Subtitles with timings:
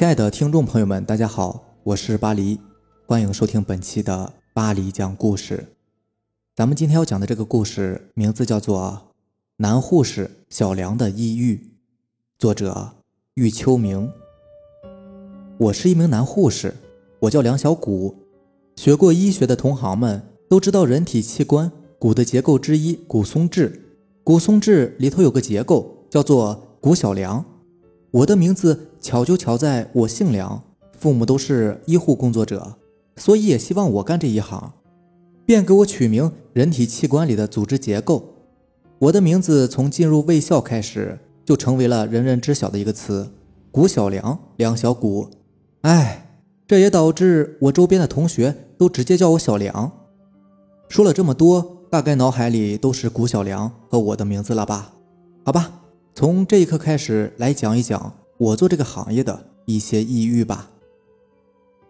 [0.00, 2.58] 亲爱的听众朋友们，大家好，我是巴黎，
[3.06, 5.62] 欢迎收听本期的巴黎讲故事。
[6.56, 9.02] 咱们今天要讲的这个故事名字叫做
[9.58, 11.54] 《男护士小梁的抑郁》，
[12.38, 12.92] 作者
[13.34, 14.10] 玉秋明。
[15.58, 16.74] 我是一名男护士，
[17.18, 18.16] 我叫梁小谷。
[18.76, 27.44] 学过医学的同行们都知道，人体器官骨的结构之一骨松质，骨松质里头有个结构叫做骨小梁。
[28.12, 30.60] 我的名字巧就巧在我姓梁，
[30.98, 32.74] 父母都是医护工作者，
[33.16, 34.72] 所以也希望我干这一行，
[35.46, 38.34] 便给我取名人体器官里的组织结构。
[38.98, 43.30] 我的名字从进入卫校开始就成为了人人知晓的一个词——
[43.70, 45.28] 谷小梁，梁小谷。
[45.82, 49.90] 哎，这也导致我周边的同学都直接叫我小梁。
[50.88, 54.92] 说了这么多，大概脑海里都是谷小梁和我的名字了吧？
[55.44, 55.79] 好吧。
[56.14, 60.70] 从这一刻开始，来讲一讲我做这个行业的一些抑郁吧。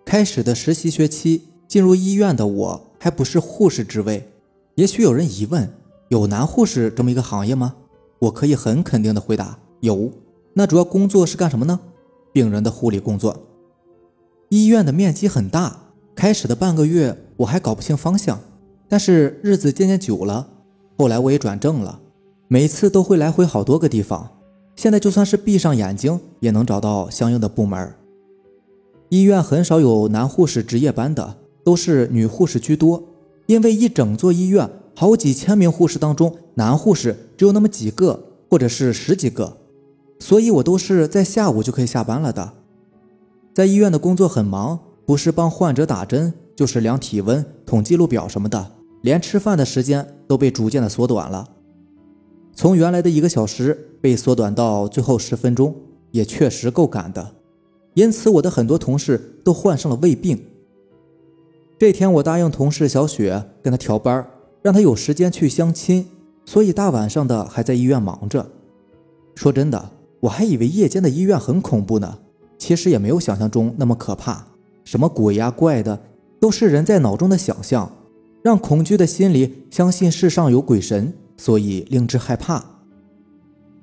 [0.04, 4.30] 开始的实习学期，进入医院的我还不是护士职位。
[4.74, 5.72] 也许有人疑问：
[6.08, 7.74] 有男护士这么一个行业吗？
[8.18, 10.10] 我可以很肯定的回答：有。
[10.52, 11.80] 那主要工作是干什么呢？
[12.32, 13.36] 病人的护理工作。
[14.48, 18.40] 医院的面积很大，开始的半个月我还搞不清方向，
[18.88, 20.48] 但是日子渐渐久了，
[20.98, 22.00] 后来我也转正了。
[22.52, 24.28] 每次都会来回好多个地方，
[24.74, 27.94] 现在就算是闭上眼睛也能找到相应的部门。
[29.08, 33.04] 医院很少有男护士值夜班的，都是女护士居多。
[33.46, 39.56] 因为一整座医院好几千名护士当中，男护士只有那么几个，或者是十几个，
[40.18, 42.52] 所以我都是在下午就可以下班了的。
[43.54, 51.46] 在医院的工作很忙，不是帮患者打针，就是量体温、统计录表什么的，连吃饭的时间都被逐渐的缩短了。
[52.54, 55.74] 从原来的一个小时被缩短到最后十分钟，
[56.10, 57.34] 也确实够赶的。
[57.94, 60.38] 因此，我的很多同事都患上了胃病。
[61.78, 64.24] 这天，我答应同事小雪跟他调班，
[64.62, 66.06] 让他有时间去相亲，
[66.44, 68.46] 所以大晚上的还在医院忙着。
[69.34, 69.90] 说真的，
[70.20, 72.18] 我还以为夜间的医院很恐怖呢，
[72.58, 74.46] 其实也没有想象中那么可怕。
[74.84, 75.98] 什么鬼呀怪的，
[76.38, 77.90] 都是人在脑中的想象，
[78.42, 81.12] 让恐惧的心理相信世上有鬼神。
[81.40, 82.62] 所以令之害怕。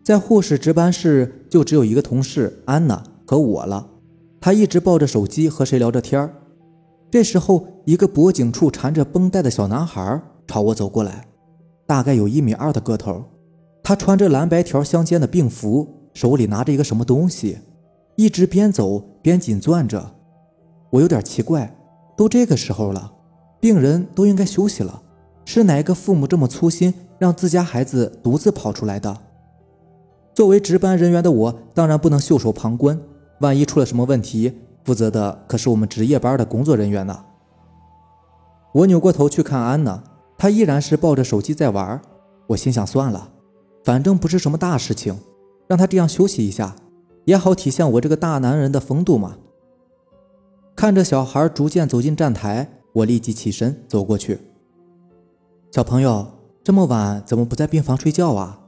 [0.03, 3.89] 在护士值班室，就只有一个同事安娜和我了。
[4.39, 6.31] 她一直抱着手机和谁聊着天
[7.09, 11.27] 这时候，一个脖颈处缠着绷带的小男孩朝我走过来，
[11.87, 13.25] 大概有一米二的个头。
[13.81, 17.57] 他穿着蓝白条相间的病服，手里拿着一个什么东西，
[18.17, 20.11] 一直边走边紧攥着。
[20.91, 21.75] 我有点奇怪，
[22.15, 23.11] 都这个时候了，
[23.59, 25.01] 病人都应该休息了，
[25.49, 26.93] 是哪个父母这么粗心？
[27.17, 29.17] 让自家孩子独自跑出来的。
[30.35, 32.99] 作为值班人员的我，当然不能袖手旁观。
[33.39, 34.51] 万一出了什么问题，
[34.83, 37.23] 负责的可是我们值夜班的工作人员呢。
[38.73, 40.03] 我扭过头去看安娜，
[40.37, 42.01] 她依然是抱着手机在玩。
[42.47, 43.29] 我心想，算了，
[43.85, 45.17] 反正不是什么大事情，
[45.67, 46.75] 让她这样休息一下，
[47.23, 49.37] 也好体现我这个大男人的风度嘛。
[50.75, 54.37] 看着小孩逐渐走进站台，我立即起身走过去，
[55.77, 56.25] 小朋友。
[56.63, 58.61] 这么晚怎么不在病房睡觉啊？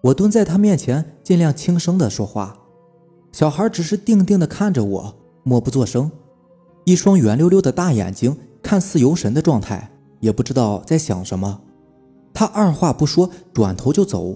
[0.00, 2.56] 我蹲在他面前，尽量轻声的说话。
[3.30, 5.14] 小孩只是定定的看着我，
[5.44, 6.10] 默不作声，
[6.86, 11.60] 一双圆溜溜的大眼睛，看似游神的状态，也不知道在想什么。
[12.32, 14.34] 他二话不说，转头就走。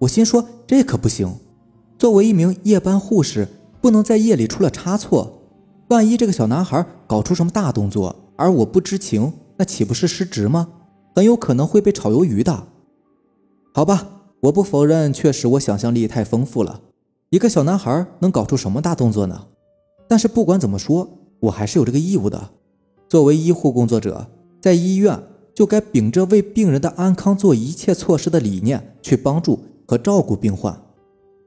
[0.00, 1.34] 我心说这可不行，
[1.98, 3.48] 作为一名夜班护士，
[3.80, 5.40] 不能在夜里出了差错。
[5.88, 10.68] 万一这个小男孩搞出什么大动作，而我不知情，那岂不是失职吗？
[11.14, 12.66] 很有可能会被炒鱿鱼的，
[13.74, 14.08] 好吧，
[14.40, 16.80] 我不否认，确实我想象力太丰富了。
[17.30, 19.46] 一个小男孩能搞出什么大动作呢？
[20.08, 21.08] 但是不管怎么说，
[21.40, 22.50] 我还是有这个义务的。
[23.08, 24.26] 作为医护工作者，
[24.60, 25.20] 在医院
[25.54, 30.80] 就该秉着为病人的安康做一切措施的理念去帮助和照顾病患。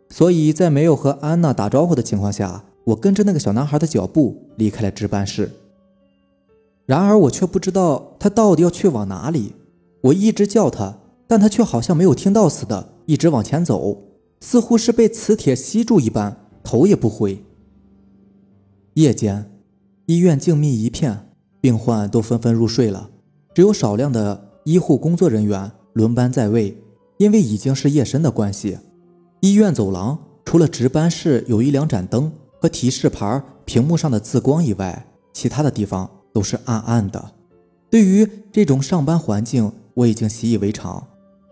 [0.10, 5.50] 所以在没有和安娜打招呼的情况下，我跟着那个小男孩的脚步离开了值班室。
[6.86, 9.54] 然而我却不知道他到底要去往哪里。
[10.04, 13.98] 我一直叫他，但他却好像没有听到似的，一直往前走，
[14.40, 17.44] 似乎是被磁铁吸住一般，头也不回。
[18.96, 19.52] 夜间，
[20.06, 21.30] 医院静谧一片，
[21.62, 23.10] 病患都纷纷入睡了，
[23.54, 26.78] 只有少量的医护工作人员轮班在位。
[27.18, 28.78] 因为已经是夜深的关系，
[29.42, 36.10] 医院走廊除了值班室有一两盏灯和提示牌屏幕上的字光以外，其他的地方。
[36.34, 37.24] 都是暗暗的。
[37.92, 41.08] 对于这种上班环境，我已经习以为常，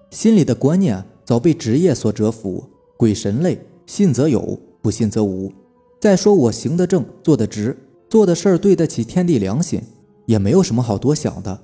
[0.09, 2.63] 心里的观念早被职业所折服。
[2.97, 5.51] 鬼神类，信则有，不信则无。
[5.99, 7.75] 再说我行得正，坐得直，
[8.09, 9.81] 做的事儿对得起天地良心，
[10.25, 11.61] 也没有什么好多想的。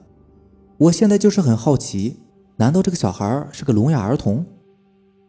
[0.77, 2.18] 我现在就是很好奇，
[2.56, 4.45] 难道这个小孩是个聋哑儿童？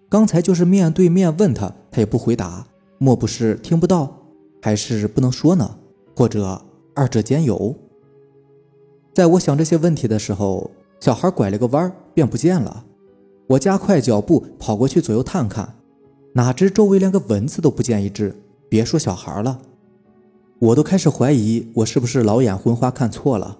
[0.09, 2.67] 刚才就是面对面问他，他也不回答，
[2.97, 4.23] 莫不是听不到，
[4.63, 5.77] 还是不能说呢？
[6.17, 6.63] 或者
[6.95, 7.75] 二者兼有？
[9.15, 12.85] 在我想这些问题的时候，小孩拐了个弯便不见了。
[13.47, 15.77] 我加快脚步跑过去左右探看，
[16.35, 18.35] 哪知周围连个蚊子都不见一只，
[18.69, 19.61] 别说小孩了。
[20.59, 23.59] 我都开始怀疑我是不是老眼昏花看错了。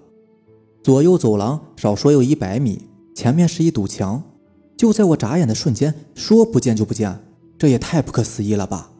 [0.83, 4.21] 左右走廊少说有一百米，前面是一堵墙。
[4.77, 7.19] 就在我眨眼的瞬间，说不见就不见，
[7.57, 8.91] 这也太不可思议了吧？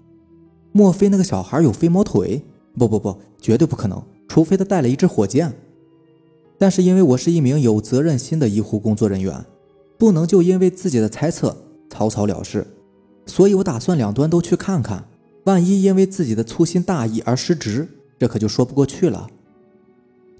[0.71, 2.43] 莫非那个小孩有飞毛腿？
[2.77, 5.53] 不不不，绝对不可能，除非他带了一支火箭。
[6.59, 9.43] 但是因为我是一名有责任心的医护工作人员。
[9.97, 11.57] 不能就因为自己的猜测
[11.89, 12.65] 草草了事，
[13.25, 15.03] 所以我打算两端都去看看。
[15.43, 17.85] 万一因为自己的粗心大意而失职，
[18.17, 19.27] 这可就说不过去了。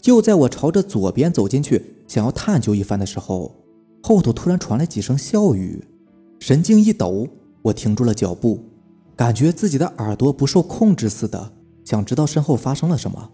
[0.01, 3.53] 就在我朝着左边走进去，想要探究一番的时候，
[4.01, 5.83] 后头突然传来几声笑语，
[6.39, 7.27] 神经一抖，
[7.61, 8.63] 我停住了脚步，
[9.17, 11.51] 感觉自己的耳朵不受控制似的，
[11.83, 13.29] 想知道身后发生了什么。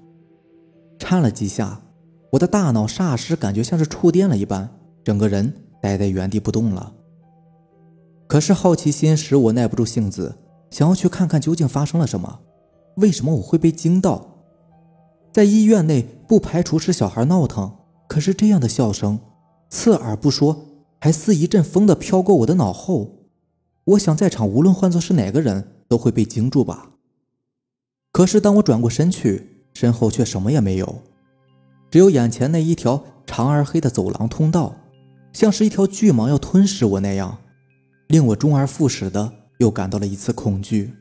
[0.98, 1.80] 颤了几下，
[2.36, 4.70] 我的大脑霎时感觉像是触电了一般，
[5.04, 5.54] 整个人。
[5.82, 6.92] 待在原地不动了。
[8.26, 10.36] 可是好奇心使我耐不住性子，
[10.72, 12.40] 想要去看看究竟发生了什么。
[12.96, 14.40] 为什么我会被惊到？
[15.32, 17.72] 在医院内，不排除是小孩闹腾。
[18.08, 19.20] 可是这样的笑声，
[19.70, 20.66] 刺耳不说，
[21.00, 23.28] 还似一阵风的飘过我的脑后。
[23.84, 26.94] 我想，在场无论换作是哪个人，都会被惊住吧。
[28.12, 31.04] 可是当我转过身去，身后却什么也没有，
[31.96, 34.76] 只有眼前那一条长而黑的走廊通道。
[35.32, 37.38] 像是一条巨蟒要吞噬我那样，
[38.08, 40.94] 令我周而复始的又感到了一次恐惧。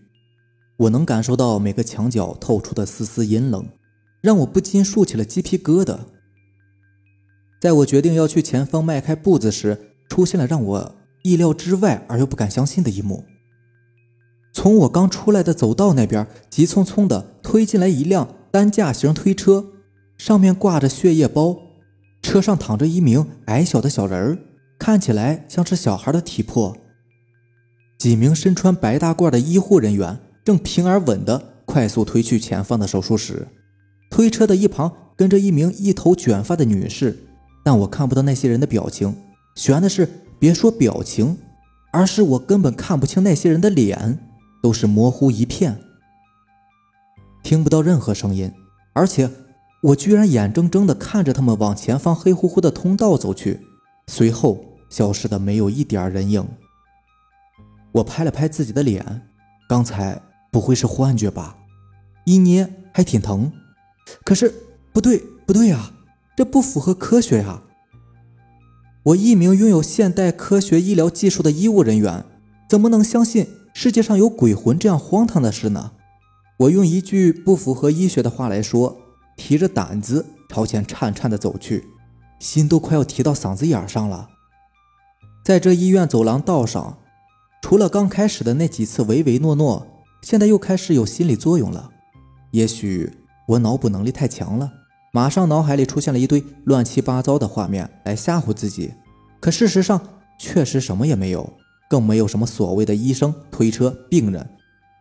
[0.76, 3.66] 我能感受到每个墙角透出的丝丝阴冷，
[4.20, 5.98] 让我不禁竖起了鸡皮疙瘩。
[7.60, 10.94] 在我决定要去前方迈开步子时，出现了让我
[11.24, 13.24] 意料之外而又不敢相信的一幕：
[14.52, 19.72] 从我刚出来的走道那边，急匆匆地推进来一辆担架型推车，
[20.16, 21.58] 上面挂着血液包。
[22.22, 24.38] 车上躺着一名矮小的小人儿，
[24.78, 26.74] 看起来像是小孩的体魄。
[27.98, 33.46] 几名身穿白大褂的医护人员正平而稳地快速推去前方的手术室。
[34.10, 37.14] 推车的一旁跟着一名一头卷发的女士，
[37.62, 39.14] 但我看不到那些人的表情。
[39.54, 40.08] 悬的是，
[40.38, 41.36] 别说表情，
[41.92, 44.18] 而是我根本看不清那些人的脸，
[44.62, 45.78] 都是模糊一片，
[47.42, 48.50] 听不到任何声音，
[48.94, 49.30] 而且。
[49.84, 53.60] 我居然眼睁睁地看着他们往前方黑乎乎的通道走去，
[54.06, 56.42] 随后消失的没有一点人影。
[57.92, 59.28] 我拍了拍自己的脸，
[59.68, 60.18] 刚才
[60.50, 61.58] 不会是幻觉吧？
[62.24, 63.52] 一捏还挺疼，
[64.24, 64.54] 可是
[64.90, 65.92] 不对，不对呀，
[66.34, 67.60] 这不符合科学呀！
[69.02, 72.24] 我一名拥有现代科学医疗技术的医务人员，
[72.70, 75.92] 怎么能相信世界上有鬼魂这样荒唐的事呢？
[76.56, 78.96] 我用一句不符合医学的话来说。
[79.36, 81.84] 提着胆子朝前颤颤地走去，
[82.38, 84.28] 心都快要提到嗓子眼上了。
[85.44, 86.98] 在这医院走廊道上，
[87.60, 89.86] 除了刚开始的那几次唯唯诺诺，
[90.22, 91.90] 现在又开始有心理作用了。
[92.52, 93.12] 也许
[93.48, 94.72] 我脑补能力太强了，
[95.12, 98.94] 马上脑海里出现了一堆乱七八糟的画面来吓唬自己。
[99.40, 100.00] 可事实上，
[100.38, 101.52] 确实什么也没有，
[101.90, 104.48] 更没有什么所谓的医生、推车、病人，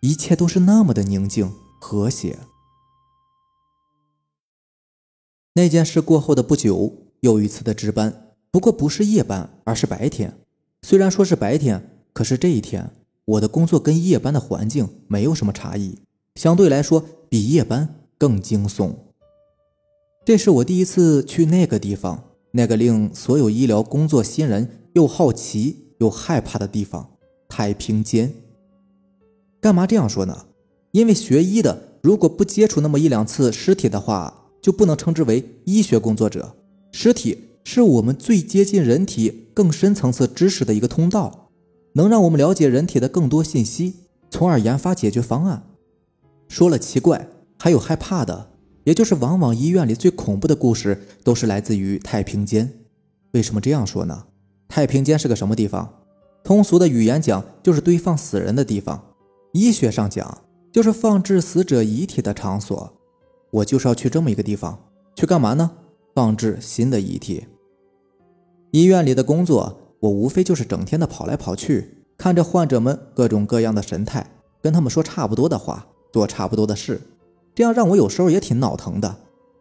[0.02, 1.50] 一切都是那么的宁静
[1.80, 2.38] 和谐。
[5.56, 10.34] 那件事过后的不久，又一次的值班，不过不是夜班，而是白天。
[10.82, 12.90] 虽然说是白天，可是这一天
[13.26, 16.00] 我的工作跟夜班的环境没有什么差异，
[16.34, 18.96] 相对来说比夜班更惊悚。
[20.26, 27.08] 这是我第一次去那个地方，那个令所有医疗工作新人又好奇又害怕的地方——
[27.48, 28.34] 太平间。
[29.62, 30.48] 干嘛这样说呢？
[30.94, 34.40] 因为学医的如果不接触那么一两次尸体的话。
[34.64, 36.56] 就不能称之为医学工作者。
[36.94, 41.50] 尸体是我们最接近人体更深层次知识的一个通道，
[41.94, 43.94] 能让我们了解人体的更多信息，
[44.32, 45.64] 从而研发解决方案。
[46.48, 47.28] 说了奇怪，
[47.60, 48.52] 还有害怕的，
[48.86, 52.72] 也就是往往医院里最恐怖的故事都是来自于太平间。
[53.32, 54.26] 为什么这样说呢？
[54.70, 55.94] 太平间是个什么地方？
[56.44, 59.00] 通俗的语言讲，就是堆放死人的地方；
[59.54, 60.42] 医学上讲，
[60.72, 62.94] 就是放置死者遗体的场所。
[63.54, 64.80] 我就是要去这么一个地方，
[65.16, 65.70] 去干嘛呢？
[66.16, 67.46] 放置新的遗体。
[68.72, 74.26] 医院里的工作，我无非就是整天的跑来跑去，看着患者们各种各样的神态，
[74.60, 77.00] 跟他们说差不多的话，做差不多的事，
[77.54, 79.16] 这样让我有时候也挺脑疼的。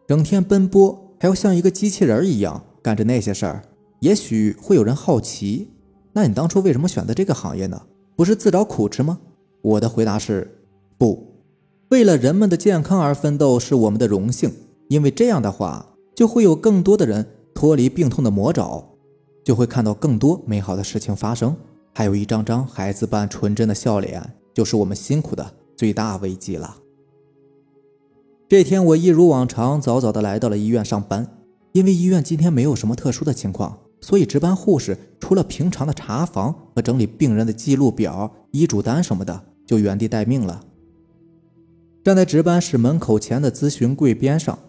[0.07, 3.63] 整天奔波，还要像一个机器人一样干着那些事儿。
[3.99, 5.69] 也许会有人好奇，
[6.13, 7.79] 那你当初为什么选择这个行业呢？
[8.15, 9.19] 不是自找苦吃吗？
[9.61, 10.59] 我的回答是
[10.97, 11.32] 不，
[11.93, 14.51] 为了人们的健康而奋斗是我们的荣幸，
[14.87, 17.23] 因为这样的话，就会有更多的人
[17.53, 18.83] 脱离病痛的魔爪，
[19.43, 21.55] 就会看到更多美好的事情发生，
[21.93, 26.77] 还有一张张孩子般纯真的笑脸，就是我们辛苦的最大慰藉了。
[28.49, 31.27] 这天，我一如往常早早的来到了医院上班，
[31.73, 33.77] 因为医院今天没有什么特殊的情况。
[34.01, 40.59] 所以，值班护士除了平常的查房和整理病人的记录表、医嘱单什么的，就原地待命了。
[42.03, 44.59] 站在值班室门口前的咨询柜边上，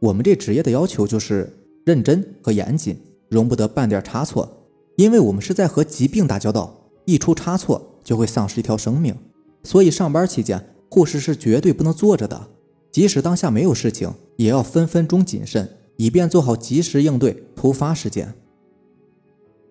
[0.00, 1.52] 我们这职业的要求就是
[1.84, 2.96] 认真和严谨，
[3.28, 4.50] 容不得半点差错。
[4.96, 9.14] 因为我们是在和疾病打交道，一出差错就会丧失一条生命。
[9.64, 12.48] 所以，上班期间，护士是绝对不能坐着的，
[12.90, 15.68] 即使当下没有事情，也要分分钟谨慎，
[15.98, 18.32] 以便做好及时应对突发事件。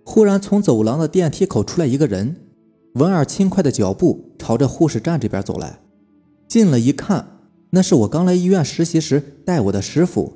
[0.05, 2.35] 忽然，从走廊的电梯口出来一个人，
[2.93, 5.79] 文尔轻快的脚步朝着护士站这边走来。
[6.47, 7.39] 进了一看，
[7.71, 10.33] 那是我刚来医院实习时带我的师傅，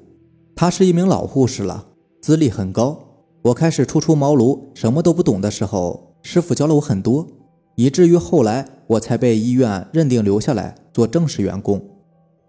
[0.56, 1.88] 他是一名老护士了，
[2.22, 3.08] 资历很高。
[3.44, 7.28] 我开始初出茅庐、什么都不懂的时候，师傅教了我很多，
[7.76, 11.82] 以至于后来我才被医院认定留下来做正式员工。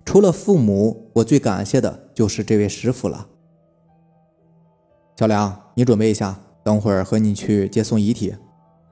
[0.05, 3.29] 除了父母，我最感谢的就是这位师傅了。
[5.17, 6.39] 小梁，你准备一下。
[6.65, 8.35] 等会儿和你去接送遗体，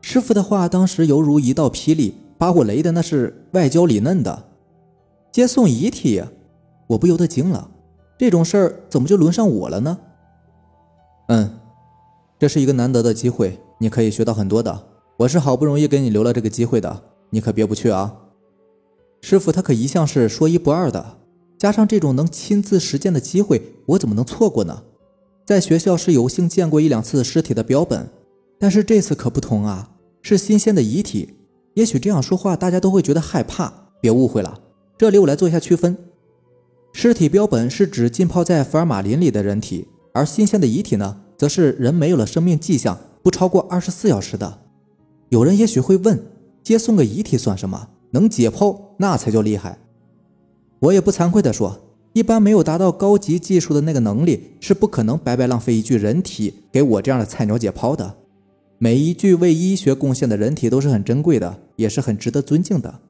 [0.01, 4.50] 师傅的话当时犹如一道霹雳，把我雷的那是外焦里嫩的。
[5.33, 6.23] 接送遗体，
[6.89, 7.71] 我不由得惊了，
[8.19, 9.99] 这种事儿怎么就轮上我了呢？
[11.29, 11.61] 嗯，
[12.39, 14.87] 这是一个难得的机会，你可以学到很多的。
[15.19, 18.17] 我是好不容易给你留了这个机会的，你可别不去啊。
[19.21, 21.19] 师傅他可一向是说一不二的，
[21.59, 24.83] 加上这种能亲自实践的机会，我怎么能错过呢？
[25.45, 28.09] 在学校是有幸见过一两次尸体的标本，
[28.59, 29.91] 但是这次可不同啊，
[30.23, 31.37] 是新鲜的遗体。
[31.75, 34.59] 也许这样说话大家都会觉得害怕，别误会了。
[35.01, 35.97] 这里我来做一下区分：
[36.93, 44.59] 尸体标本是指浸泡在福尔马林里的人体，而新鲜的遗体呢，则是人没有了生命迹象，不超过二十四小时的。
[45.31, 46.23] 有人也许会问，
[46.63, 47.89] 接送个遗体算什么？
[48.11, 49.79] 能解剖那才叫厉害。
[50.81, 51.81] 我也不惭愧地说。
[52.13, 58.17] 一般没有达到高级技术的那个能力，是不可能白白浪费一具人体给我这样的菜鸟解剖的。
[58.77, 63.01] 每一具为医学贡献的人体都是很珍贵的，也是很值得尊敬的。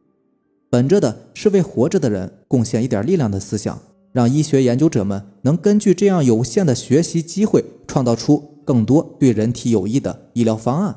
[0.70, 3.76] 本着的是为活着的人贡献一点力量的思想，
[4.12, 10.94] 让医学研究者们能根据这样有限的学习机会，创造出更多对人体有益的医疗方案。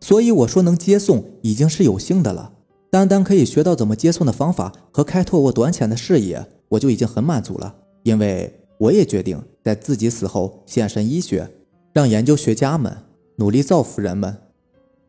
[0.00, 2.52] 所以我说能接送已经是有幸的了，
[2.88, 6.46] 单单可以学到怎么接送的方法和开拓我短浅的视野。
[6.68, 11.50] 我就已经很满足了，因为我也决定在自己死后献身医学，
[11.94, 12.94] 让研究学家们
[13.36, 14.36] 努力造福人们。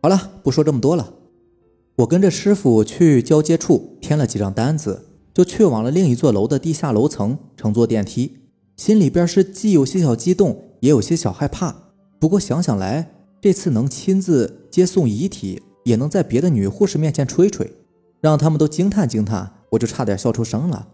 [0.02, 1.14] 好了，不说这么多了，
[2.00, 8.38] 我跟着师傅去交接处填了几张单子，就去往了另一座楼的地下楼层，乘坐电梯，
[8.78, 11.76] 心里边是既有些小激动，也有些小害怕。
[12.18, 17.70] 不过想想来，这次能亲自接送遗体，也能在别的女护士面前吹吹，
[18.22, 20.88] 让他们都惊叹惊叹，我就差点笑出声了。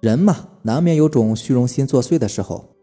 [0.00, 2.74] 人嘛，难免有种虚荣心作祟的时候。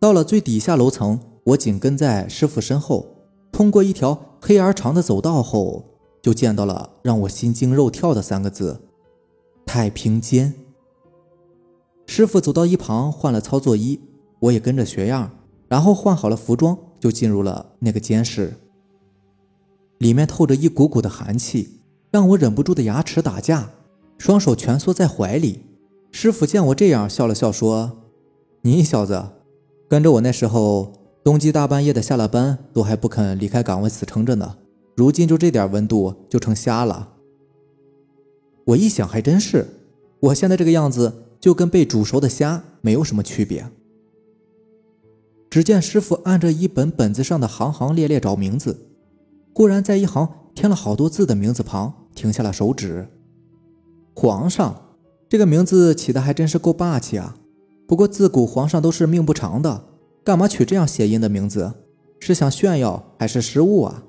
[0.00, 5.89] 到了最底下楼层，我紧跟在师傅身后，通过一条黑而长的走道后，
[6.22, 8.80] 就见到了让我心惊肉跳的三个字：
[9.64, 10.54] 太平间。
[12.06, 14.00] 师傅走到一旁换了操作衣，
[14.40, 15.30] 我也跟着学样，
[15.68, 18.54] 然后换好了服装，就进入了那个监室。
[19.98, 23.70] 里面透着一股股的寒气，让我忍不住的牙齿打架，
[24.18, 25.66] 双手蜷缩在怀里。
[26.10, 27.98] 师傅见我这样，笑了笑说
[28.62, 29.22] ：“你小子，
[29.88, 34.56] 跟着我那时候，冬季大半夜的下了班，都还不肯离开岗位死撑着呢。
[35.00, 37.14] 如今就这点温度，就成虾了。”
[38.68, 39.66] 我一想，还真是，
[40.20, 43.64] 我现在这个样子，就跟被煮熟的虾没有什么区别。
[45.48, 48.76] 只见师傅按着一本本子上的行行列列找名字，
[49.54, 53.08] 忽然在一行添了好多字的名字旁停下了手指。
[54.14, 54.82] 皇上。
[55.30, 57.36] 这个名字起的还真是够霸气啊！
[57.86, 59.84] 不过自古皇上都是命不长的，
[60.24, 61.72] 干嘛取这样谐音的名字？
[62.18, 64.02] 是想炫耀还是失误啊？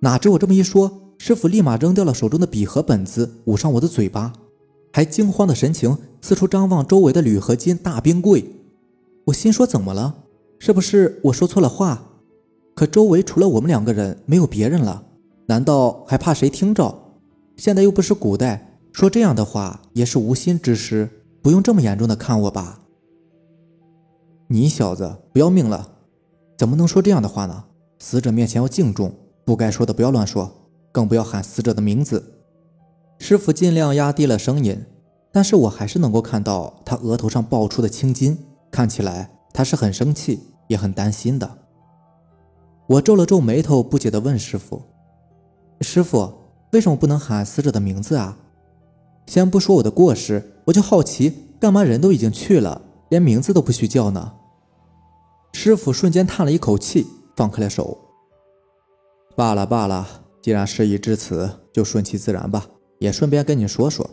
[0.00, 4.32] 哪知我这么一说，师傅立马扔掉了手中的笔和本子，捂上我的嘴巴，
[4.92, 8.44] 还惊慌的神情四处张望周围的铝合金大冰柜。
[9.26, 10.24] 我心说怎么了？
[10.58, 12.02] 是不是我说错了话？
[12.74, 15.04] 可周围除了我们两个人，没有别人了，
[15.46, 16.96] 难道还怕谁听着？
[17.56, 18.64] 现在又不是古代。
[18.92, 21.08] 说这样的话也是无心之失，
[21.42, 22.80] 不用这么严重的看我吧。
[24.48, 25.88] 你小子不要命了？
[26.56, 27.64] 怎么能说这样的话呢？
[27.98, 29.12] 死者面前要敬重，
[29.48, 30.52] 不该说的不要乱说，
[30.92, 32.44] 更不要喊死者的名字。
[33.18, 34.84] 师傅尽量压低了声音，
[35.32, 38.36] 但是我还是能够看到他额头上爆出的青筋，
[38.70, 41.50] 看起来他是很生气，也很担心的。
[42.88, 44.82] 我皱了皱眉头，不解地问师傅
[45.80, 46.30] ：“师傅，
[46.72, 48.36] 为什么不能喊死者的名字啊？”
[49.24, 54.34] 先不说我的过失，我就好奇，干嘛人都已经去了，连名字都不许叫呢？
[55.54, 57.96] 师傅瞬间叹了一口气，放开了手。
[59.38, 60.04] 罢了罢了，
[60.42, 62.66] 既然事已至此，就顺其自然吧。
[62.98, 64.10] 也顺便跟你说说。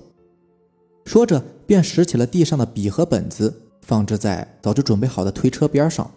[1.04, 3.52] 说着，便拾起了地上的笔和本子，
[3.82, 6.12] 放置在早就准备好的推车边上，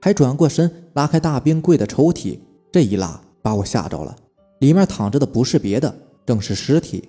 [0.00, 2.38] 还转过身拉开大冰柜的抽屉。
[2.70, 4.14] 这一拉，把我吓着了，
[4.60, 5.92] 里面躺着的不是别的，
[6.24, 7.08] 正是尸体。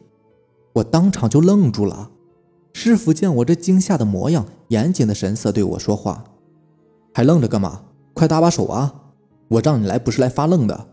[0.74, 2.10] 我当场就愣住了。
[2.74, 6.24] 师傅见我这惊吓的模样，严谨的神色对我说话
[7.13, 7.84] ：“还愣着干嘛？
[8.15, 9.12] 快搭把手啊！
[9.50, 10.88] 我让你来不是来发愣的。”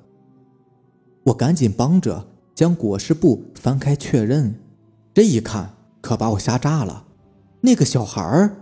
[1.25, 4.55] 我赶紧帮着将裹尸布翻开确认，
[5.13, 7.05] 这一看可把我吓炸了。
[7.61, 8.57] 那个小孩儿，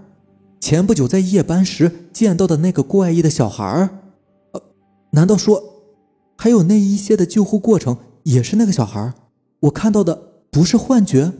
[0.60, 3.88] 前不久在夜班时见到的那个怪异的小孩儿，
[4.52, 4.62] 呃，
[5.10, 5.62] 难道说
[6.36, 9.14] 还有那一些的救护过程也是那个小孩儿？
[9.60, 10.32] 我看到的。
[10.54, 11.32] 不是幻觉。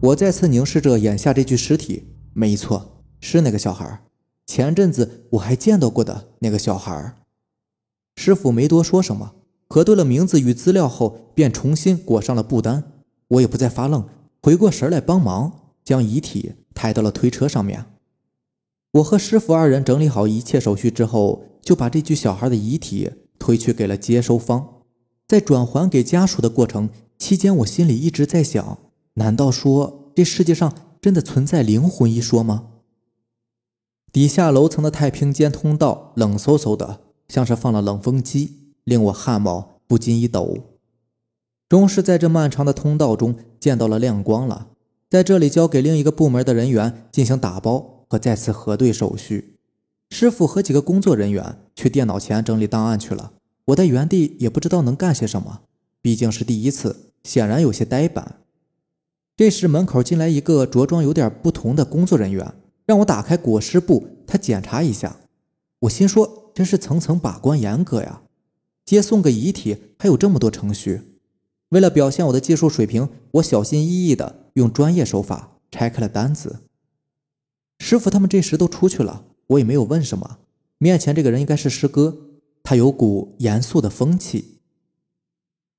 [0.00, 4.02] 我再次凝视着眼下这具尸体，没错，是那个小孩。
[4.44, 7.14] 前阵子我还见到过的那个小孩儿。
[8.18, 9.36] 师傅没多说什么，
[9.68, 12.82] 核对了名字与资料后，便重新裹上了布单。
[13.28, 14.04] 我也不再发愣，
[14.42, 15.52] 回过神来帮忙，
[15.84, 17.86] 将遗体抬到了推车上面。
[18.94, 23.08] 我和师傅二人整理好一切手续之后，就把这具小孩的遗体
[23.38, 24.82] 推去给了接收方。
[25.28, 28.78] 在转还给家属的过程期间，我心里一直在想：
[29.14, 32.64] 难道说这世界上真的存在灵魂一说吗？
[34.10, 40.58] 底下楼层的太平间通道冷飕飕的，像是放了冷风机，令我汗毛不禁一抖。
[41.68, 44.68] 终是在这漫长的通道中见到了亮光了，
[45.10, 49.58] 在这里交给另一个部门的人员进行打包和再次核对手续。
[50.10, 53.32] 师傅和几个工作人员去电脑前整理档案去了。
[53.66, 55.60] 我在原地也不知道能干些什么，
[56.00, 58.36] 毕竟是第一次，显然有些呆板。
[59.36, 62.54] 这时门口进来一个着装有点不同的工作人员，
[62.86, 65.18] 让我打开裹尸布，他检查一下。
[65.80, 68.22] 我心说，真是层层把关严格呀！
[68.84, 71.02] 接送个遗体还有这么多程序。
[71.68, 76.64] 为了表现我的技术水平，我小心翼翼地用专业手法拆开了单子。
[77.78, 80.40] 师傅他们这时都出去了，我也没有问什么。
[80.78, 82.16] 面前这个人应该是师哥。
[82.64, 84.58] 他有股严肃的风气。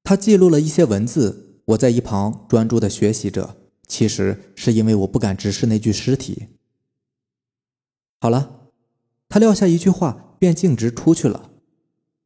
[0.05, 3.57] 他记录了一些文字，我在一旁专注的学习着。
[3.85, 6.47] 其实是因为我不敢直视那具尸体。
[8.21, 8.69] 好了，
[9.27, 11.51] 他撂下一句话，便径直出去了。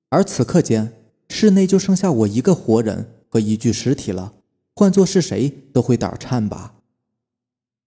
[0.09, 0.93] 而此刻间，
[1.27, 4.35] 室内就剩下我一个活人和一具尸体了。
[4.75, 6.75] 换做是谁都会胆颤吧。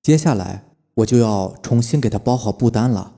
[0.03, 3.15] 接下来我就要重新给他包好布单了，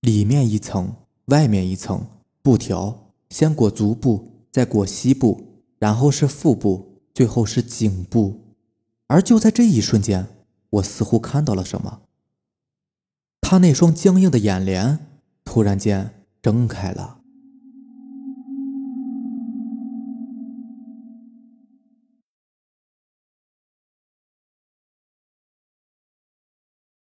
[0.00, 0.94] 里面一层，
[1.26, 2.06] 外面一层。
[2.42, 8.54] 布条先裹足部，再裹膝部，然后是腹部，最后是颈部。
[9.06, 10.26] 而就在这一瞬间，
[10.68, 12.02] 我似乎看到了什么。
[13.40, 15.06] 他那双僵硬的眼帘
[15.44, 16.10] 突然间
[16.42, 17.23] 睁开了。